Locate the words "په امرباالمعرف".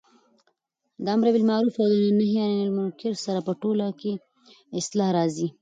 1.03-1.75